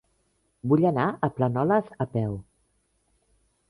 Vull 0.71 0.87
anar 0.91 1.05
a 1.11 1.31
Planoles 1.37 1.95
a 2.07 2.11
peu. 2.17 2.37